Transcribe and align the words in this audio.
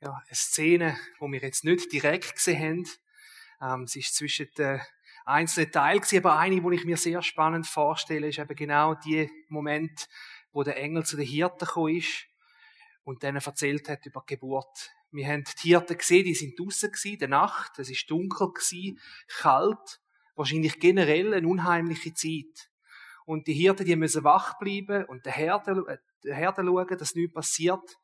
ja, 0.00 0.12
eine 0.12 0.34
Szene, 0.34 0.98
wo 1.18 1.30
wir 1.30 1.40
jetzt 1.40 1.64
nicht 1.64 1.92
direkt 1.92 2.34
gesehen 2.34 2.86
haben. 3.60 3.80
Ähm, 3.80 3.86
sie 3.86 4.00
ist 4.00 4.14
zwischen 4.14 4.48
den 4.58 4.80
einzelnen 5.24 5.72
Teilen 5.72 6.00
gewesen, 6.00 6.18
aber 6.18 6.38
eine, 6.38 6.60
die 6.60 6.74
ich 6.74 6.84
mir 6.84 6.96
sehr 6.96 7.22
spannend 7.22 7.66
vorstelle, 7.66 8.28
ist 8.28 8.38
eben 8.38 8.54
genau 8.54 8.94
die 8.94 9.30
Moment, 9.48 10.08
wo 10.52 10.62
der 10.62 10.76
Engel 10.76 11.04
zu 11.04 11.16
den 11.16 11.26
Hirten 11.26 11.66
gekommen 11.66 11.96
ist 11.96 12.26
und 13.04 13.22
denen 13.22 13.38
erzählt 13.38 13.88
hat 13.88 14.06
über 14.06 14.22
die 14.28 14.34
Geburt. 14.34 14.90
Wir 15.10 15.28
haben 15.28 15.44
die 15.62 15.68
Hirten 15.68 15.96
gesehen, 15.96 16.24
die 16.24 16.34
sind 16.34 16.58
draussen 16.58 16.90
gewesen, 16.90 17.12
in 17.12 17.18
der 17.18 17.28
Nacht, 17.28 17.78
es 17.78 17.90
ist 17.90 18.10
dunkel 18.10 18.52
gewesen, 18.52 19.00
kalt, 19.28 20.00
wahrscheinlich 20.34 20.78
generell 20.78 21.34
eine 21.34 21.46
unheimliche 21.46 22.12
Zeit. 22.12 22.70
Und 23.24 23.46
die 23.46 23.54
Hirten, 23.54 23.86
die 23.86 23.96
müssen 23.96 24.24
wach 24.24 24.58
bleiben 24.58 25.04
und 25.06 25.24
der 25.24 25.32
Herde, 25.32 25.84
äh, 25.88 25.98
der 26.22 26.36
Herde 26.36 26.62
schauen, 26.64 26.98
dass 26.98 27.14
nichts 27.14 27.34
passiert. 27.34 27.96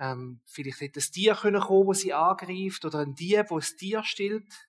Ähm, 0.00 0.40
vielleicht 0.46 0.80
hätte 0.80 0.98
ein 0.98 1.12
Tier 1.12 1.34
können 1.34 1.60
kommen, 1.60 1.88
das 1.88 2.00
sie 2.00 2.14
angreift, 2.14 2.84
oder 2.86 3.00
ein 3.00 3.14
Dieb, 3.14 3.50
wo 3.50 3.58
das 3.58 3.76
Tier 3.76 4.02
stillt. 4.02 4.68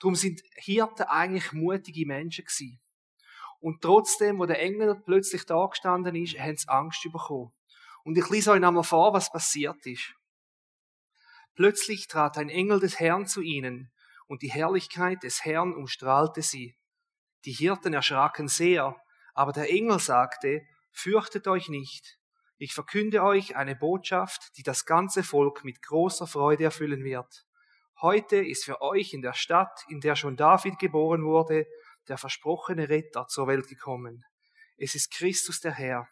Darum 0.00 0.16
sind 0.16 0.42
Hirten 0.56 1.04
eigentlich 1.04 1.52
mutige 1.52 2.04
Menschen 2.06 2.44
gewesen. 2.44 2.80
Und 3.60 3.80
trotzdem, 3.82 4.38
wo 4.38 4.46
der 4.46 4.60
Engel 4.60 4.96
plötzlich 4.96 5.46
da 5.46 5.64
gestanden 5.66 6.16
ist, 6.16 6.38
haben 6.38 6.56
sie 6.56 6.68
Angst 6.68 7.02
bekommen. 7.04 7.52
Und 8.02 8.18
ich 8.18 8.28
lese 8.28 8.50
euch 8.50 8.62
einmal 8.62 8.82
vor, 8.82 9.12
was 9.12 9.30
passiert 9.30 9.84
ist. 9.86 10.12
Plötzlich 11.54 12.08
trat 12.08 12.36
ein 12.36 12.48
Engel 12.48 12.80
des 12.80 12.98
Herrn 12.98 13.26
zu 13.26 13.40
ihnen, 13.40 13.92
und 14.26 14.42
die 14.42 14.50
Herrlichkeit 14.50 15.22
des 15.22 15.44
Herrn 15.44 15.72
umstrahlte 15.72 16.42
sie. 16.42 16.76
Die 17.44 17.52
Hirten 17.52 17.94
erschraken 17.94 18.48
sehr, 18.48 18.96
aber 19.34 19.52
der 19.52 19.70
Engel 19.70 20.00
sagte, 20.00 20.62
Fürchtet 20.90 21.46
euch 21.46 21.68
nicht, 21.68 22.18
ich 22.58 22.74
verkünde 22.74 23.22
euch 23.22 23.56
eine 23.56 23.76
Botschaft, 23.76 24.56
die 24.56 24.64
das 24.64 24.84
ganze 24.84 25.22
Volk 25.22 25.64
mit 25.64 25.80
großer 25.80 26.26
Freude 26.26 26.64
erfüllen 26.64 27.04
wird. 27.04 27.46
Heute 28.00 28.36
ist 28.36 28.64
für 28.64 28.82
euch 28.82 29.14
in 29.14 29.22
der 29.22 29.32
Stadt, 29.32 29.84
in 29.88 30.00
der 30.00 30.16
schon 30.16 30.36
David 30.36 30.78
geboren 30.78 31.24
wurde, 31.24 31.66
der 32.08 32.18
versprochene 32.18 32.88
Retter 32.88 33.26
zur 33.28 33.46
Welt 33.46 33.68
gekommen. 33.68 34.24
Es 34.76 34.94
ist 34.94 35.12
Christus 35.12 35.60
der 35.60 35.72
Herr. 35.72 36.08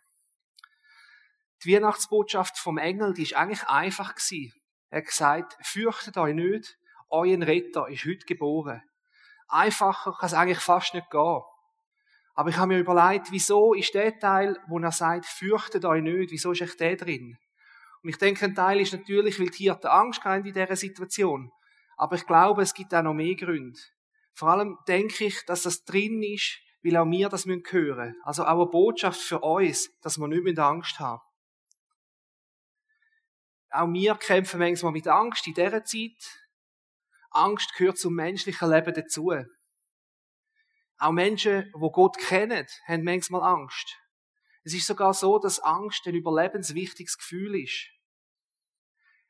Die 1.64 1.74
Weihnachtsbotschaft 1.74 2.58
vom 2.58 2.78
Engel, 2.78 3.14
die 3.14 3.22
ist 3.22 3.34
eigentlich 3.34 3.64
einfach 3.64 4.14
gewesen. 4.14 4.52
Er 4.90 5.02
gesagt, 5.02 5.56
fürchtet 5.62 6.16
euch 6.16 6.34
nicht, 6.34 6.78
euer 7.08 7.40
Retter 7.40 7.88
ist 7.88 8.04
heute 8.04 8.24
geboren. 8.26 8.82
Einfacher 9.48 10.12
kann 10.12 10.26
es 10.26 10.34
eigentlich 10.34 10.60
fast 10.60 10.94
nicht 10.94 11.10
gehen. 11.10 11.42
Aber 12.38 12.50
ich 12.50 12.56
habe 12.58 12.68
mir 12.68 12.78
überlegt, 12.78 13.32
wieso 13.32 13.72
ist 13.72 13.94
der 13.94 14.18
Teil, 14.18 14.58
wo 14.68 14.78
er 14.78 14.92
sagt, 14.92 15.24
fürchtet 15.24 15.86
euch 15.86 16.02
nicht, 16.02 16.30
wieso 16.30 16.52
ist 16.52 16.60
echt 16.60 16.78
der 16.78 16.96
drin? 16.96 17.38
Und 18.02 18.10
ich 18.10 18.18
denke, 18.18 18.44
ein 18.44 18.54
Teil 18.54 18.78
ist 18.78 18.92
natürlich, 18.92 19.40
weil 19.40 19.48
die 19.48 19.64
Hirten 19.64 19.86
Angst 19.86 20.22
haben 20.22 20.44
in 20.44 20.52
dieser 20.52 20.76
Situation. 20.76 21.50
Aber 21.96 22.14
ich 22.14 22.26
glaube, 22.26 22.60
es 22.60 22.74
gibt 22.74 22.94
auch 22.94 23.02
noch 23.02 23.14
mehr 23.14 23.34
Gründe. 23.34 23.80
Vor 24.34 24.50
allem 24.50 24.76
denke 24.86 25.24
ich, 25.24 25.46
dass 25.46 25.62
das 25.62 25.84
drin 25.84 26.22
ist, 26.22 26.58
weil 26.84 26.98
auch 26.98 27.06
wir 27.06 27.30
das 27.30 27.46
hören 27.46 27.62
müssen. 27.64 28.20
Also 28.22 28.44
auch 28.44 28.60
eine 28.60 28.66
Botschaft 28.66 29.20
für 29.20 29.40
uns, 29.40 29.90
dass 30.02 30.18
wir 30.18 30.28
nicht 30.28 30.58
Angst 30.58 31.00
haben. 31.00 31.22
Auch 33.70 33.90
wir 33.90 34.14
kämpfen 34.16 34.60
manchmal 34.60 34.92
mit 34.92 35.08
Angst 35.08 35.46
in 35.46 35.54
dieser 35.54 35.84
Zeit. 35.84 36.48
Angst 37.30 37.74
gehört 37.76 37.98
zum 37.98 38.14
menschlichen 38.14 38.70
Leben 38.70 38.92
dazu. 38.92 39.32
Auch 40.98 41.12
Menschen, 41.12 41.72
die 41.74 41.90
Gott 41.92 42.16
kennen, 42.18 42.66
haben 42.86 43.04
manchmal 43.04 43.42
Angst. 43.42 43.96
Es 44.64 44.74
ist 44.74 44.86
sogar 44.86 45.14
so, 45.14 45.38
dass 45.38 45.60
Angst 45.60 46.06
ein 46.06 46.14
überlebenswichtiges 46.14 47.18
Gefühl 47.18 47.62
ist. 47.62 47.88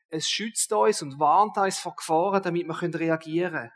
Es 0.08 0.30
schützt 0.30 0.72
uns 0.72 1.02
und 1.02 1.18
warnt 1.18 1.58
uns 1.58 1.78
vor 1.78 1.96
Gefahren, 1.96 2.42
damit 2.42 2.66
wir 2.66 3.00
reagieren 3.00 3.52
können. 3.52 3.72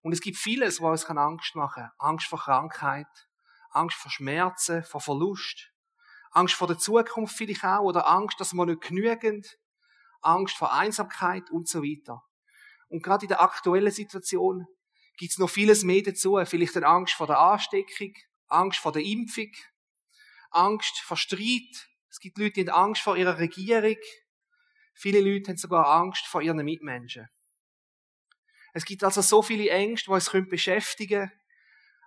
Und 0.00 0.12
es 0.12 0.20
gibt 0.20 0.38
vieles, 0.38 0.80
was 0.80 1.04
uns 1.04 1.18
Angst 1.18 1.54
machen 1.54 1.82
kann. 1.84 1.92
Angst 1.98 2.26
vor 2.26 2.38
Krankheit, 2.38 3.28
Angst 3.70 3.96
vor 3.96 4.10
Schmerzen, 4.10 4.82
vor 4.82 5.00
Verlust, 5.00 5.70
Angst 6.30 6.54
vor 6.54 6.68
der 6.68 6.78
Zukunft 6.78 7.36
vielleicht 7.36 7.64
auch 7.64 7.82
oder 7.82 8.08
Angst, 8.08 8.40
dass 8.40 8.54
wir 8.54 8.66
nicht 8.66 8.80
genügend, 8.80 9.58
Angst 10.20 10.56
vor 10.56 10.72
Einsamkeit 10.72 11.50
und 11.50 11.68
so 11.68 11.82
weiter. 11.82 12.22
Und 12.88 13.02
gerade 13.02 13.24
in 13.24 13.28
der 13.28 13.42
aktuellen 13.42 13.92
Situation 13.92 14.66
gibt 15.18 15.32
es 15.32 15.38
noch 15.38 15.50
vieles 15.50 15.84
mehr 15.84 16.02
dazu. 16.02 16.40
Vielleicht 16.46 16.76
eine 16.76 16.86
Angst 16.86 17.14
vor 17.14 17.26
der 17.26 17.38
Ansteckung, 17.38 18.14
Angst 18.46 18.78
vor 18.78 18.92
der 18.92 19.02
Impfung, 19.02 19.52
Angst 20.50 21.00
vor 21.00 21.18
Streit. 21.18 21.88
Es 22.08 22.20
gibt 22.20 22.38
Leute, 22.38 22.64
die 22.64 22.70
haben 22.70 22.88
Angst 22.88 23.02
vor 23.02 23.16
ihrer 23.16 23.38
Regierung, 23.38 23.96
Viele 25.00 25.20
Leute 25.20 25.50
haben 25.50 25.56
sogar 25.56 25.86
Angst 25.86 26.26
vor 26.26 26.42
ihren 26.42 26.56
Mitmenschen. 26.56 27.28
Es 28.72 28.84
gibt 28.84 29.04
also 29.04 29.22
so 29.22 29.42
viele 29.42 29.70
Ängste, 29.70 30.06
die 30.10 30.14
uns 30.14 30.48
beschäftigen 30.50 31.28
können. 31.28 31.40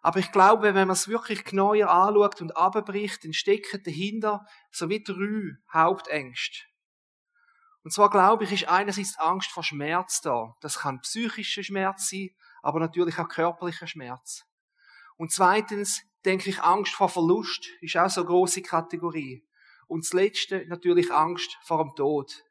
Aber 0.02 0.20
ich 0.20 0.30
glaube, 0.34 0.74
wenn 0.74 0.88
man 0.88 0.96
es 0.96 1.08
wirklich 1.08 1.46
genauer 1.46 1.90
anschaut 1.90 2.42
und 2.42 2.58
abbricht, 2.58 3.24
dann 3.24 3.32
stecken 3.32 3.82
dahinter 3.84 4.46
so 4.72 4.90
wie 4.90 5.02
drei 5.02 5.56
Hauptängste. 5.72 6.66
Und 7.84 7.94
zwar 7.94 8.10
glaube 8.10 8.44
ich, 8.44 8.52
ist 8.52 8.68
einerseits 8.68 9.18
Angst 9.18 9.52
vor 9.52 9.64
Schmerz 9.64 10.20
da. 10.20 10.54
Das 10.60 10.80
kann 10.80 11.00
psychischer 11.00 11.64
Schmerz 11.64 12.10
sein, 12.10 12.32
aber 12.62 12.80
natürlich 12.80 13.18
auch 13.18 13.28
körperlicher 13.28 13.88
Schmerz. 13.88 14.46
Und 15.18 15.32
zweitens 15.32 16.04
denke 16.26 16.50
ich, 16.50 16.62
Angst 16.62 16.94
vor 16.94 17.10
Verlust 17.10 17.68
ist 17.82 17.98
auch 17.98 18.10
so 18.10 18.22
eine 18.22 18.28
grosse 18.28 18.62
Kategorie. 18.62 19.46
Und 19.88 20.06
das 20.06 20.14
Letzte 20.14 20.66
natürlich 20.68 21.12
Angst 21.12 21.58
vor 21.64 21.84
dem 21.84 21.96
Tod. 21.96 22.44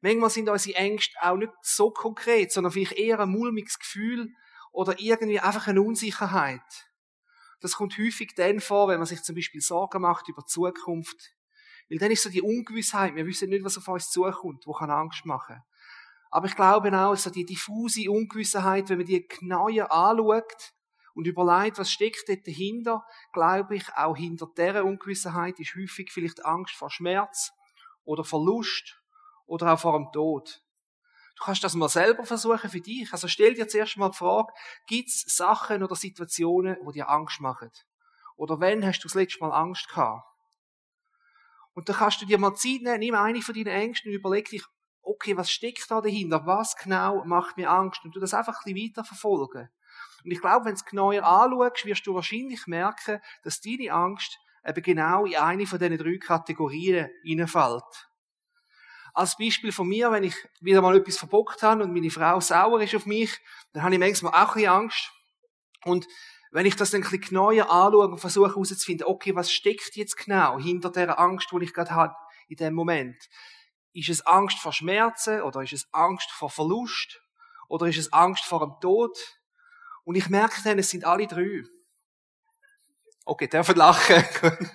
Manchmal 0.00 0.30
sind 0.30 0.48
unsere 0.48 0.76
Ängste 0.76 1.16
auch 1.22 1.36
nicht 1.36 1.52
so 1.62 1.90
konkret, 1.90 2.50
sondern 2.50 2.72
vielleicht 2.72 2.92
eher 2.92 3.20
ein 3.20 3.30
mulmiges 3.30 3.78
Gefühl 3.78 4.34
oder 4.72 4.98
irgendwie 4.98 5.38
einfach 5.38 5.68
eine 5.68 5.80
Unsicherheit. 5.80 6.88
Das 7.60 7.74
kommt 7.74 7.96
häufig 7.96 8.34
dann 8.34 8.60
vor, 8.60 8.88
wenn 8.88 8.98
man 8.98 9.06
sich 9.06 9.22
zum 9.22 9.36
Beispiel 9.36 9.60
Sorgen 9.60 10.02
macht 10.02 10.28
über 10.28 10.42
die 10.42 10.48
Zukunft. 10.48 11.34
Weil 11.88 11.98
dann 11.98 12.10
ist 12.10 12.24
so 12.24 12.30
die 12.30 12.42
Ungewissheit, 12.42 13.14
wir 13.14 13.26
wissen 13.26 13.50
nicht, 13.50 13.64
was 13.64 13.78
auf 13.78 13.86
uns 13.86 14.10
zukommt, 14.10 14.66
wo 14.66 14.72
kann 14.72 14.90
Angst 14.90 15.24
machen. 15.24 15.62
Aber 16.32 16.46
ich 16.46 16.56
glaube 16.56 16.98
auch, 16.98 17.14
so 17.14 17.28
die 17.28 17.44
diffuse 17.44 18.10
Ungewissheit, 18.10 18.88
wenn 18.88 18.96
man 18.96 19.06
die 19.06 19.28
genauer 19.28 19.92
anschaut 19.92 20.72
und 21.14 21.26
überlegt, 21.26 21.78
was 21.78 21.90
steckt 21.92 22.26
dort 22.26 22.46
dahinter, 22.46 23.04
glaube 23.34 23.76
ich, 23.76 23.84
auch 23.94 24.16
hinter 24.16 24.48
dieser 24.56 24.82
Ungewissheit 24.82 25.60
ist 25.60 25.76
häufig 25.76 26.10
vielleicht 26.10 26.42
Angst 26.46 26.74
vor 26.74 26.90
Schmerz 26.90 27.52
oder 28.04 28.24
Verlust 28.24 28.98
oder 29.44 29.74
auch 29.74 29.78
vor 29.78 29.98
dem 29.98 30.10
Tod. 30.10 30.62
Du 31.36 31.44
kannst 31.44 31.64
das 31.64 31.74
mal 31.74 31.90
selber 31.90 32.24
versuchen 32.24 32.70
für 32.70 32.80
dich. 32.80 33.12
Also 33.12 33.28
stell 33.28 33.52
dir 33.52 33.68
zuerst 33.68 33.98
mal 33.98 34.10
die 34.10 34.16
Frage, 34.16 34.54
gibt 34.86 35.10
es 35.10 35.24
Sachen 35.26 35.82
oder 35.82 35.96
Situationen, 35.96 36.78
wo 36.82 36.92
dir 36.92 37.10
Angst 37.10 37.40
machen? 37.40 37.70
Oder 38.36 38.58
wenn 38.58 38.86
hast 38.86 39.00
du 39.00 39.08
das 39.08 39.14
letzte 39.14 39.40
Mal 39.40 39.52
Angst 39.52 39.86
gehabt? 39.86 40.24
Und 41.74 41.90
dann 41.90 41.96
kannst 41.96 42.22
du 42.22 42.26
dir 42.26 42.38
mal 42.38 42.54
Zeit 42.54 42.80
nehmen, 42.80 43.00
nimm 43.00 43.14
eine 43.16 43.42
von 43.42 43.54
deinen 43.54 43.66
Ängsten 43.66 44.10
und 44.10 44.16
überleg 44.16 44.48
dich, 44.48 44.64
okay, 45.02 45.36
was 45.36 45.50
steckt 45.50 45.90
da 45.90 46.00
dahinter? 46.00 46.46
Was 46.46 46.76
genau 46.76 47.24
macht 47.24 47.56
mir 47.56 47.70
Angst? 47.70 48.04
Und 48.04 48.14
du 48.14 48.20
das 48.20 48.34
einfach 48.34 48.60
ein 48.64 48.72
bisschen 48.72 48.90
weiterverfolgen. 48.90 49.68
Und 50.24 50.30
ich 50.30 50.40
glaube, 50.40 50.66
wenn 50.66 50.74
du 50.74 50.78
es 50.78 50.84
genauer 50.84 51.22
anschaust, 51.22 51.84
wirst 51.84 52.06
du 52.06 52.14
wahrscheinlich 52.14 52.66
merken, 52.66 53.20
dass 53.42 53.60
deine 53.60 53.92
Angst 53.92 54.38
eben 54.64 54.82
genau 54.82 55.24
in 55.24 55.36
eine 55.36 55.66
von 55.66 55.78
diesen 55.78 55.98
drei 55.98 56.18
Kategorien 56.18 57.08
hineinfällt. 57.24 58.08
Als 59.14 59.36
Beispiel 59.36 59.72
von 59.72 59.88
mir, 59.88 60.10
wenn 60.10 60.24
ich 60.24 60.34
wieder 60.60 60.80
mal 60.80 60.96
etwas 60.96 61.18
verbockt 61.18 61.62
habe 61.62 61.82
und 61.82 61.92
meine 61.92 62.10
Frau 62.10 62.40
sauer 62.40 62.80
ist 62.80 62.94
auf 62.94 63.04
mich, 63.04 63.38
dann 63.72 63.82
habe 63.82 63.94
ich 63.94 64.00
manchmal 64.00 64.32
auch 64.32 64.50
ein 64.50 64.54
bisschen 64.54 64.70
Angst. 64.70 65.12
Und 65.84 66.06
wenn 66.50 66.66
ich 66.66 66.76
das 66.76 66.90
dann 66.90 67.00
ein 67.00 67.10
bisschen 67.10 67.20
genauer 67.20 67.70
anschaue 67.70 68.08
und 68.08 68.18
versuche 68.18 68.50
herauszufinden, 68.50 69.06
okay, 69.06 69.34
was 69.34 69.52
steckt 69.52 69.96
jetzt 69.96 70.16
genau 70.16 70.58
hinter 70.58 70.90
der 70.90 71.18
Angst, 71.18 71.50
die 71.50 71.64
ich 71.64 71.74
gerade 71.74 71.90
habe 71.90 72.14
in 72.48 72.56
dem 72.56 72.74
Moment? 72.74 73.16
Ist 73.92 74.08
es 74.08 74.26
Angst 74.26 74.58
vor 74.58 74.72
Schmerzen 74.72 75.42
oder 75.42 75.62
ist 75.62 75.72
es 75.72 75.88
Angst 75.92 76.30
vor 76.30 76.50
Verlust 76.50 77.20
oder 77.68 77.86
ist 77.86 77.98
es 77.98 78.12
Angst 78.12 78.44
vor 78.44 78.60
dem 78.60 78.74
Tod? 78.80 79.16
Und 80.04 80.16
ich 80.16 80.28
merke 80.28 80.62
dann, 80.62 80.78
es 80.78 80.90
sind 80.90 81.04
alle 81.04 81.26
drei. 81.26 81.62
Okay, 83.24 83.46
dürfen 83.48 83.76
lachen. 83.76 84.24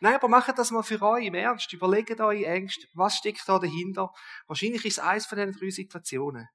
Nein, 0.00 0.14
aber 0.14 0.28
macht 0.28 0.58
das 0.58 0.70
mal 0.70 0.82
für 0.82 1.00
euch 1.02 1.26
im 1.26 1.34
Ernst. 1.34 1.72
Überlegt 1.72 2.20
euch 2.20 2.44
Ängste, 2.44 2.86
was 2.94 3.16
steckt 3.16 3.46
da 3.46 3.58
dahinter. 3.58 4.12
Wahrscheinlich 4.46 4.84
ist 4.84 4.98
es 4.98 5.04
eines 5.04 5.26
von 5.26 5.38
diesen 5.38 5.52
drei 5.52 5.70
Situationen. 5.70 6.48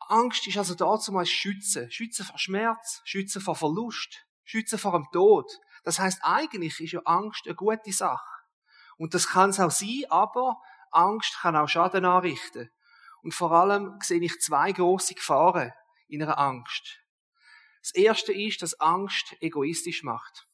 Angst 0.00 0.46
ist 0.46 0.58
also 0.58 0.74
dazu 0.74 1.12
mal 1.12 1.26
Schützen. 1.26 1.90
Schützen 1.90 2.24
vor 2.24 2.38
Schmerz, 2.38 3.02
Schützen 3.04 3.40
vor 3.40 3.56
Verlust, 3.56 4.26
Schützen 4.44 4.78
vor 4.78 4.92
dem 4.92 5.06
Tod. 5.12 5.50
Das 5.82 5.98
heißt, 5.98 6.20
eigentlich 6.22 6.80
ist 6.80 6.92
ja 6.92 7.00
Angst 7.00 7.46
eine 7.46 7.54
gute 7.54 7.92
Sache. 7.92 8.24
Und 8.98 9.14
das 9.14 9.28
kann 9.28 9.50
es 9.50 9.60
auch 9.60 9.70
sein, 9.70 10.04
aber 10.08 10.60
Angst 10.90 11.38
kann 11.40 11.56
auch 11.56 11.68
Schaden 11.68 12.04
anrichten. 12.04 12.70
Und 13.22 13.34
vor 13.34 13.52
allem 13.52 13.98
sehe 14.00 14.20
ich 14.20 14.40
zwei 14.40 14.72
große 14.72 15.14
Gefahren 15.14 15.72
in 16.08 16.22
einer 16.22 16.38
Angst. 16.38 17.00
Das 17.80 17.94
erste 17.94 18.32
ist, 18.32 18.62
dass 18.62 18.80
Angst 18.80 19.34
egoistisch 19.40 20.02
macht. 20.02 20.46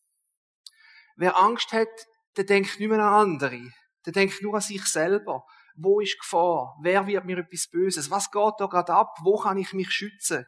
Wer 1.16 1.36
Angst 1.36 1.72
hat, 1.72 1.88
der 2.36 2.44
denkt 2.44 2.80
nicht 2.80 2.88
mehr 2.88 3.00
an 3.00 3.32
andere. 3.32 3.72
der 4.06 4.12
denkt 4.12 4.40
nur 4.40 4.54
an 4.54 4.60
sich 4.60 4.84
selber. 4.86 5.44
Wo 5.76 6.00
ist 6.00 6.18
Gefahr? 6.18 6.78
Wer 6.82 7.06
wird 7.06 7.24
mir 7.24 7.38
etwas 7.38 7.68
Böses? 7.68 8.10
Was 8.10 8.30
geht 8.30 8.54
da 8.58 8.66
gerade 8.66 8.92
ab? 8.92 9.16
Wo 9.22 9.38
kann 9.38 9.58
ich 9.58 9.72
mich 9.72 9.90
schützen? 9.90 10.46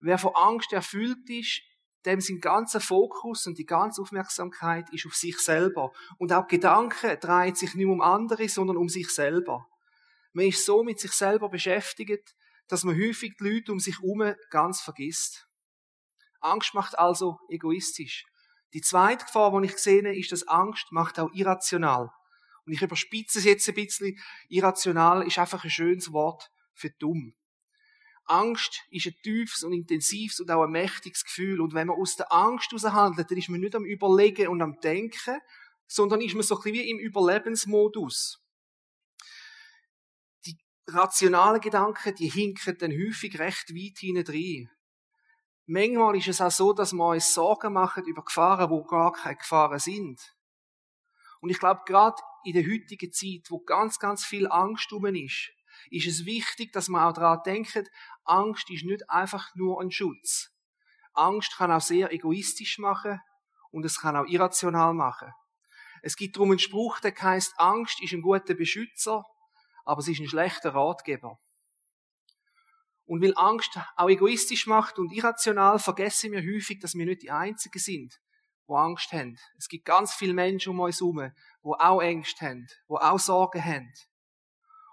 Wer 0.00 0.18
von 0.18 0.34
Angst 0.34 0.72
erfüllt 0.72 1.28
ist, 1.30 1.62
dem 2.04 2.20
sein 2.20 2.40
ganzer 2.40 2.80
Fokus 2.80 3.46
und 3.46 3.58
die 3.58 3.66
ganze 3.66 4.02
Aufmerksamkeit 4.02 4.90
ist 4.92 5.06
auf 5.06 5.14
sich 5.14 5.38
selber. 5.38 5.92
Und 6.18 6.32
auch 6.32 6.46
Gedanken 6.46 7.18
dreht 7.20 7.56
sich 7.56 7.74
nicht 7.74 7.86
um 7.86 8.00
andere, 8.00 8.48
sondern 8.48 8.76
um 8.76 8.88
sich 8.88 9.10
selber. 9.10 9.66
Man 10.32 10.46
ist 10.46 10.64
so 10.64 10.82
mit 10.82 10.98
sich 10.98 11.12
selber 11.12 11.48
beschäftigt, 11.48 12.34
dass 12.68 12.84
man 12.84 12.96
häufig 12.96 13.34
die 13.38 13.44
Leute 13.44 13.72
um 13.72 13.78
sich 13.78 14.00
herum 14.00 14.34
ganz 14.50 14.80
vergisst. 14.80 15.46
Angst 16.40 16.74
macht 16.74 16.98
also 16.98 17.38
egoistisch. 17.48 18.24
Die 18.74 18.80
zweite 18.80 19.26
Gefahr, 19.26 19.60
die 19.60 19.66
ich 19.66 19.78
sehe, 19.78 20.12
ist, 20.16 20.32
dass 20.32 20.48
Angst 20.48 20.86
macht 20.90 21.18
auch 21.20 21.30
irrational. 21.32 22.10
Und 22.64 22.72
ich 22.72 22.82
überspitze 22.82 23.38
es 23.38 23.44
jetzt 23.44 23.68
ein 23.68 23.74
bisschen. 23.74 24.18
Irrational 24.48 25.26
ist 25.26 25.38
einfach 25.38 25.64
ein 25.64 25.70
schönes 25.70 26.12
Wort 26.12 26.50
für 26.74 26.90
dumm. 26.98 27.34
Angst 28.24 28.82
ist 28.90 29.06
ein 29.06 29.14
tiefes 29.22 29.62
und 29.62 29.72
intensives 29.72 30.40
und 30.40 30.50
auch 30.50 30.62
ein 30.62 30.70
mächtiges 30.70 31.24
Gefühl. 31.24 31.60
Und 31.60 31.74
wenn 31.74 31.88
man 31.88 31.98
aus 31.98 32.16
der 32.16 32.32
Angst 32.32 32.70
heraus 32.70 32.84
handelt, 32.92 33.30
dann 33.30 33.38
ist 33.38 33.48
man 33.48 33.60
nicht 33.60 33.74
am 33.74 33.84
Überlegen 33.84 34.48
und 34.48 34.62
am 34.62 34.80
Denken, 34.80 35.40
sondern 35.86 36.20
ist 36.20 36.34
man 36.34 36.42
so 36.42 36.56
ein 36.56 36.62
bisschen 36.62 36.74
wie 36.74 36.90
im 36.90 36.98
Überlebensmodus. 36.98 38.42
Die 40.46 40.56
rationalen 40.86 41.60
Gedanken, 41.60 42.14
die 42.14 42.28
hinken 42.28 42.78
dann 42.78 42.92
häufig 42.92 43.38
recht 43.38 43.74
weit 43.74 43.98
hinein. 43.98 44.70
Manchmal 45.66 46.16
ist 46.16 46.28
es 46.28 46.40
auch 46.40 46.50
so, 46.50 46.72
dass 46.72 46.92
wir 46.92 47.08
uns 47.08 47.34
Sorgen 47.34 47.72
machen 47.72 48.04
über 48.04 48.24
Gefahren, 48.24 48.70
wo 48.70 48.84
gar 48.84 49.12
keine 49.12 49.36
Gefahren 49.36 49.78
sind. 49.78 50.20
Und 51.40 51.50
ich 51.50 51.58
glaube, 51.58 51.82
gerade 51.86 52.20
in 52.44 52.54
der 52.54 52.64
heutigen 52.64 53.12
Zeit, 53.12 53.50
wo 53.50 53.60
ganz, 53.60 53.98
ganz 53.98 54.24
viel 54.24 54.48
Angst 54.48 54.92
um 54.92 55.06
ist, 55.06 55.50
ist 55.90 56.06
es 56.06 56.24
wichtig, 56.24 56.72
dass 56.72 56.88
man 56.88 57.02
auch 57.02 57.12
daran 57.12 57.40
denkt, 57.44 57.90
Angst 58.24 58.70
ist 58.70 58.84
nicht 58.84 59.08
einfach 59.10 59.54
nur 59.54 59.80
ein 59.80 59.90
Schutz. 59.90 60.50
Angst 61.14 61.56
kann 61.56 61.72
auch 61.72 61.80
sehr 61.80 62.12
egoistisch 62.12 62.78
machen 62.78 63.20
und 63.70 63.84
es 63.84 64.00
kann 64.00 64.16
auch 64.16 64.26
irrational 64.26 64.94
machen. 64.94 65.32
Es 66.02 66.16
gibt 66.16 66.36
darum 66.36 66.50
einen 66.50 66.58
Spruch, 66.58 67.00
der 67.00 67.14
heißt, 67.14 67.54
Angst 67.58 68.02
ist 68.02 68.12
ein 68.12 68.22
guter 68.22 68.54
Beschützer, 68.54 69.24
aber 69.84 70.02
sie 70.02 70.12
ist 70.12 70.20
ein 70.20 70.28
schlechter 70.28 70.74
Ratgeber. 70.74 71.38
Und 73.04 73.22
weil 73.22 73.34
Angst 73.36 73.78
auch 73.96 74.08
egoistisch 74.08 74.66
macht 74.66 74.98
und 74.98 75.12
irrational, 75.12 75.78
vergessen 75.78 76.32
wir 76.32 76.40
häufig, 76.40 76.80
dass 76.80 76.94
wir 76.94 77.04
nicht 77.04 77.22
die 77.22 77.30
Einzigen 77.30 77.78
sind, 77.78 78.18
die 78.68 78.74
Angst 78.74 79.12
haben. 79.12 79.36
Es 79.58 79.68
gibt 79.68 79.84
ganz 79.84 80.14
viele 80.14 80.34
Menschen 80.34 80.70
um 80.70 80.80
uns 80.80 81.00
herum, 81.00 81.30
die 81.62 81.68
auch 81.68 82.00
Ängste 82.00 82.46
haben, 82.46 82.66
die 82.88 82.94
auch 82.94 83.18
Sorgen 83.18 83.64
haben. 83.64 83.92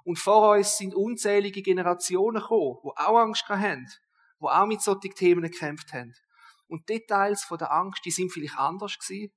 Und 0.10 0.18
vor 0.18 0.56
uns 0.56 0.76
sind 0.76 0.96
unzählige 0.96 1.62
Generationen 1.62 2.42
gekommen, 2.42 2.80
die 2.84 2.98
auch 2.98 3.20
Angst 3.20 3.48
haben, 3.48 3.86
die 4.42 4.44
auch 4.44 4.66
mit 4.66 4.82
solchen 4.82 5.14
Themen 5.14 5.44
gekämpft 5.44 5.94
haben. 5.94 6.16
Und 6.66 6.90
Details 6.90 7.44
von 7.44 7.60
der 7.60 7.72
Angst, 7.72 8.04
die 8.06 8.10
sind 8.10 8.32
vielleicht 8.32 8.58
anders 8.58 8.98
gewesen. 8.98 9.32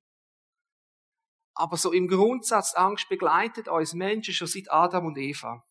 Aber 1.53 1.77
so 1.77 1.93
im 1.93 2.09
Grundsatz, 2.09 2.73
Angst 2.73 3.11
begleitet 3.11 3.69
uns 3.69 3.93
Menschen 3.93 4.33
schon 4.33 4.47
seit 4.47 4.73
Adam 4.73 5.05
und 5.05 5.19
Eva. 5.19 5.63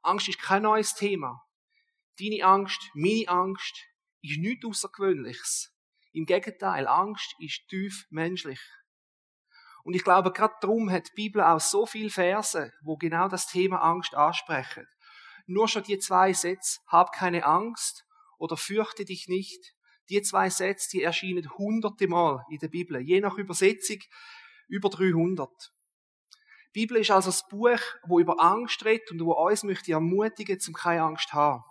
Angst 0.00 0.30
ist 0.30 0.40
kein 0.40 0.62
neues 0.62 0.94
Thema. 0.94 1.46
Deine 2.18 2.42
Angst, 2.42 2.88
meine 2.94 3.28
Angst, 3.28 3.84
ist 4.22 4.38
nichts 4.38 4.64
Außergewöhnliches. 4.64 5.76
Im 6.12 6.24
Gegenteil, 6.24 6.88
Angst 6.88 7.34
ist 7.38 7.68
tief 7.68 8.06
menschlich. 8.08 8.62
Und 9.86 9.94
ich 9.94 10.02
glaube, 10.02 10.32
gerade 10.32 10.54
darum 10.60 10.90
hat 10.90 11.10
die 11.10 11.14
Bibel 11.14 11.40
auch 11.40 11.60
so 11.60 11.86
viele 11.86 12.10
Verse, 12.10 12.72
wo 12.82 12.96
genau 12.96 13.28
das 13.28 13.46
Thema 13.46 13.82
Angst 13.82 14.16
ansprechen. 14.16 14.84
Nur 15.46 15.68
schon 15.68 15.84
die 15.84 15.96
zwei 16.00 16.32
Sätze, 16.32 16.80
hab 16.88 17.12
keine 17.12 17.44
Angst 17.44 18.04
oder 18.36 18.56
fürchte 18.56 19.04
dich 19.04 19.28
nicht, 19.28 19.76
die 20.08 20.20
zwei 20.22 20.50
Sätze, 20.50 20.88
die 20.90 21.04
erscheinen 21.04 21.56
hunderte 21.56 22.08
Mal 22.08 22.44
in 22.50 22.58
der 22.58 22.66
Bibel, 22.66 23.00
je 23.00 23.20
nach 23.20 23.38
Übersetzung 23.38 23.98
über 24.66 24.88
300. 24.88 25.48
Die 26.74 26.80
Bibel 26.80 26.96
ist 26.96 27.12
also 27.12 27.28
das 27.28 27.46
Buch, 27.46 27.78
wo 28.08 28.18
über 28.18 28.42
Angst 28.42 28.84
redet 28.84 29.12
und 29.12 29.24
wo 29.24 29.34
uns 29.34 29.62
möchte 29.62 29.92
ermutigen, 29.92 30.58
zum 30.58 30.74
keine 30.74 31.02
Angst 31.02 31.28
zu 31.28 31.34
haben. 31.34 31.62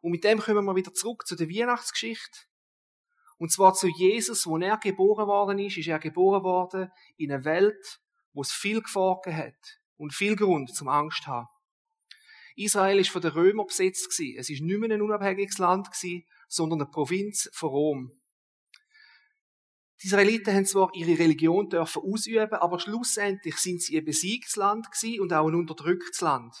Und 0.00 0.12
mit 0.12 0.22
dem 0.22 0.38
kommen 0.38 0.64
wir 0.64 0.76
wieder 0.76 0.94
zurück 0.94 1.26
zu 1.26 1.34
der 1.34 1.48
Weihnachtsgeschichte. 1.48 2.38
Und 3.38 3.52
zwar 3.52 3.74
zu 3.74 3.88
Jesus, 3.88 4.46
wo 4.46 4.56
er 4.58 4.78
geboren 4.78 5.26
worden 5.26 5.58
ist, 5.58 5.76
ist 5.76 5.88
er 5.88 5.98
geboren 5.98 6.42
worden 6.42 6.90
in 7.16 7.32
einer 7.32 7.44
Welt, 7.44 8.00
wo 8.32 8.42
es 8.42 8.52
viel 8.52 8.80
Gefahr 8.80 9.20
hat 9.26 9.80
und 9.96 10.14
viel 10.14 10.36
Grund 10.36 10.74
zum 10.74 10.88
Angst 10.88 11.24
zu 11.24 11.28
haben. 11.28 11.48
Israel 12.56 12.98
ist 12.98 13.10
von 13.10 13.20
den 13.20 13.32
Römern 13.32 13.66
besetzt 13.66 14.10
gewesen. 14.10 14.38
Es 14.38 14.48
ist 14.48 14.62
nicht 14.62 14.80
mehr 14.80 14.90
ein 14.90 15.02
unabhängiges 15.02 15.58
Land 15.58 15.90
gewesen, 15.90 16.24
sondern 16.48 16.80
eine 16.80 16.90
Provinz 16.90 17.50
von 17.52 17.68
Rom. 17.68 18.12
Die 20.02 20.06
Israeliten 20.06 20.54
haben 20.54 20.66
zwar 20.66 20.90
ihre 20.94 21.18
Religion 21.18 21.68
dürfen 21.68 22.02
ausüben, 22.02 22.54
aber 22.54 22.78
schlussendlich 22.78 23.56
sind 23.56 23.82
sie 23.82 23.98
ein 23.98 24.04
besiegtes 24.04 24.56
Land 24.56 24.90
gewesen 24.90 25.20
und 25.20 25.32
auch 25.32 25.48
ein 25.48 25.54
unterdrücktes 25.54 26.20
Land. 26.20 26.54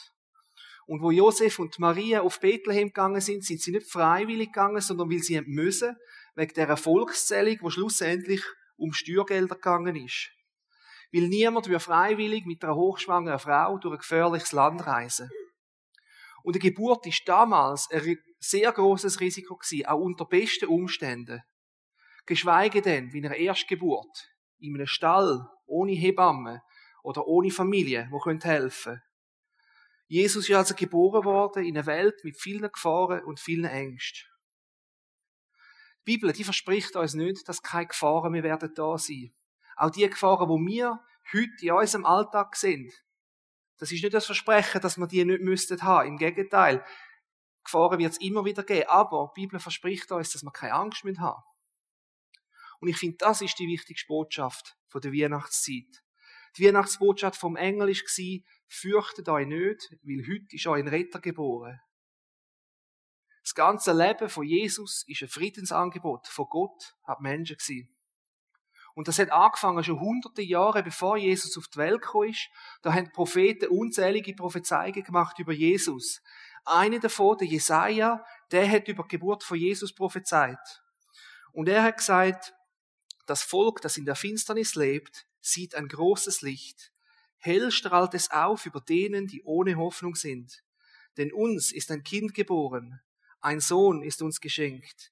Und 0.86 1.02
wo 1.02 1.10
Josef 1.10 1.58
und 1.58 1.78
Maria 1.78 2.20
auf 2.20 2.40
Bethlehem 2.40 2.88
gegangen 2.88 3.20
sind, 3.20 3.44
sind 3.44 3.60
sie 3.60 3.72
nicht 3.72 3.90
freiwillig 3.90 4.52
gegangen, 4.52 4.80
sondern 4.80 5.10
weil 5.10 5.18
sie 5.18 5.40
müssen, 5.42 5.96
wegen 6.36 6.54
der 6.54 6.68
Erfolgszählung, 6.68 7.58
wo 7.62 7.70
schlussendlich 7.70 8.42
um 8.76 8.92
Steuergelder 8.92 9.56
gegangen 9.56 9.96
ist. 9.96 10.30
Weil 11.12 11.28
niemand 11.28 11.68
will 11.68 11.78
freiwillig 11.78 12.44
mit 12.44 12.62
einer 12.62 12.76
hochschwangeren 12.76 13.38
Frau 13.38 13.78
durch 13.78 13.94
ein 13.94 13.98
gefährliches 13.98 14.52
Land 14.52 14.86
reisen. 14.86 15.30
Und 16.42 16.54
die 16.54 16.60
Geburt 16.60 17.06
ist 17.06 17.22
damals 17.26 17.88
ein 17.90 18.18
sehr 18.38 18.70
großes 18.70 19.20
Risiko 19.20 19.56
gewesen, 19.56 19.86
auch 19.86 19.98
unter 19.98 20.26
besten 20.26 20.66
Umständen. 20.66 21.42
Geschweige 22.26 22.82
denn 22.82 23.12
wie 23.12 23.24
einer 23.24 23.36
Erstgeburt, 23.36 24.28
in 24.58 24.74
einem 24.74 24.86
Stall, 24.86 25.48
ohne 25.64 25.92
Hebamme 25.92 26.62
oder 27.02 27.26
ohne 27.26 27.50
Familie, 27.50 28.08
wo 28.10 28.22
helfen 28.24 28.84
können. 28.84 29.02
Jesus 30.08 30.48
ist 30.48 30.54
also 30.54 30.74
geboren 30.74 31.24
worden 31.24 31.64
in 31.64 31.76
einer 31.76 31.86
Welt 31.86 32.14
mit 32.22 32.40
vielen 32.40 32.70
Gefahren 32.70 33.24
und 33.24 33.40
vielen 33.40 33.64
Ängsten. 33.64 34.28
Die 36.06 36.12
Bibel, 36.12 36.32
die 36.32 36.44
verspricht 36.44 36.94
uns 36.94 37.14
nicht, 37.14 37.48
dass 37.48 37.62
keine 37.62 37.88
Gefahren 37.88 38.32
mehr 38.32 38.42
werden 38.42 38.72
da 38.74 38.96
sein. 38.96 39.34
Auch 39.76 39.90
die 39.90 40.08
Gefahren, 40.08 40.48
die 40.48 40.72
wir 40.72 41.00
heute 41.32 41.66
in 41.66 41.72
unserem 41.72 42.06
Alltag 42.06 42.54
sind, 42.56 42.92
das 43.78 43.92
ist 43.92 44.02
nicht 44.02 44.14
das 44.14 44.26
Versprechen, 44.26 44.80
dass 44.80 44.96
wir 44.96 45.06
die 45.06 45.24
nicht 45.24 45.42
müssten 45.42 45.82
haben. 45.82 46.08
Im 46.08 46.16
Gegenteil. 46.16 46.84
Gefahren 47.64 47.98
wird 47.98 48.12
es 48.12 48.20
immer 48.20 48.44
wieder 48.44 48.62
geben. 48.62 48.88
Aber 48.88 49.32
die 49.36 49.42
Bibel 49.42 49.58
verspricht 49.58 50.10
uns, 50.12 50.30
dass 50.30 50.42
wir 50.42 50.52
keine 50.52 50.74
Angst 50.74 51.04
mehr 51.04 51.18
haben. 51.18 51.42
Und 52.80 52.88
ich 52.88 52.96
finde, 52.96 53.16
das 53.18 53.40
ist 53.40 53.58
die 53.58 53.66
wichtigste 53.66 54.06
Botschaft 54.06 54.76
von 54.86 55.00
der 55.00 55.12
Weihnachtszeit. 55.12 56.02
Die 56.56 56.66
Weihnachtsbotschaft 56.66 57.38
vom 57.38 57.56
Engel 57.56 57.88
war, 57.88 58.40
fürchtet 58.68 59.28
euch 59.28 59.46
nicht, 59.46 59.90
weil 60.02 60.26
heute 60.26 60.56
ist 60.56 60.66
ein 60.66 60.88
Retter 60.88 61.20
geboren. 61.20 61.80
Das 63.46 63.54
ganze 63.54 63.92
Leben 63.92 64.28
von 64.28 64.44
Jesus 64.44 65.04
ist 65.06 65.22
ein 65.22 65.28
Friedensangebot 65.28 66.26
von 66.26 66.46
Gott 66.50 66.96
an 67.04 67.18
Menschen 67.20 67.56
gewesen. 67.56 67.88
Und 68.94 69.06
das 69.06 69.20
hat 69.20 69.30
angefangen 69.30 69.84
schon 69.84 70.00
hunderte 70.00 70.42
Jahre 70.42 70.82
bevor 70.82 71.16
Jesus 71.16 71.56
auf 71.56 71.68
die 71.68 71.78
Welt 71.78 72.02
gekommen 72.02 72.30
ist. 72.30 72.48
Da 72.82 72.92
haben 72.92 73.12
Propheten 73.12 73.68
unzählige 73.68 74.34
Prophezeiungen 74.34 75.04
gemacht 75.04 75.38
über 75.38 75.52
Jesus. 75.52 76.22
Eine 76.64 76.98
davon, 76.98 77.38
der 77.38 77.46
Jesaja, 77.46 78.24
der 78.50 78.68
hat 78.68 78.88
über 78.88 79.04
die 79.04 79.10
Geburt 79.10 79.44
von 79.44 79.58
Jesus 79.58 79.94
prophezeit. 79.94 80.82
Und 81.52 81.68
er 81.68 81.84
hat 81.84 81.98
gesagt, 81.98 82.52
das 83.26 83.44
Volk, 83.44 83.80
das 83.80 83.96
in 83.96 84.06
der 84.06 84.16
Finsternis 84.16 84.74
lebt, 84.74 85.24
sieht 85.40 85.76
ein 85.76 85.86
großes 85.86 86.42
Licht. 86.42 86.90
Hell 87.38 87.70
strahlt 87.70 88.14
es 88.14 88.28
auf 88.32 88.66
über 88.66 88.80
denen, 88.80 89.28
die 89.28 89.44
ohne 89.44 89.76
Hoffnung 89.76 90.16
sind. 90.16 90.64
Denn 91.16 91.32
uns 91.32 91.70
ist 91.70 91.92
ein 91.92 92.02
Kind 92.02 92.34
geboren, 92.34 93.00
ein 93.40 93.60
Sohn 93.60 94.02
ist 94.02 94.22
uns 94.22 94.40
geschenkt. 94.40 95.10